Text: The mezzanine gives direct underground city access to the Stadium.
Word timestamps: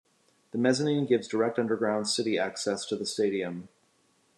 The 0.49 0.57
mezzanine 0.57 1.05
gives 1.05 1.27
direct 1.27 1.59
underground 1.59 2.09
city 2.09 2.35
access 2.35 2.87
to 2.87 2.95
the 2.95 3.05
Stadium. 3.05 3.69